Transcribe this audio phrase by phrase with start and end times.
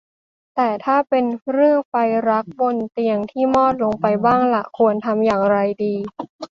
[0.55, 1.93] แต่ถ้าเป็นเรื่องไฟ
[2.29, 5.95] รักบนเตียงที่มอดลงไปบ้างล่ะ ควรทำอย่างไรดี